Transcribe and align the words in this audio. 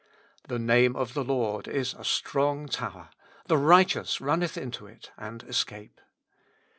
"The 0.49 0.57
Name 0.57 0.95
of 0.95 1.13
the 1.13 1.23
Lord 1.23 1.67
is 1.67 1.93
a 1.93 2.03
strong 2.03 2.67
tower; 2.67 3.09
the 3.45 3.55
righteous 3.59 4.19
runneth 4.19 4.57
into 4.57 4.87
it 4.87 5.11
and 5.15 5.43
escape." 5.43 6.01